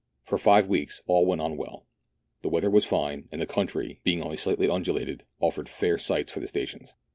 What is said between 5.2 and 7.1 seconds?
offered fair sites for the stations.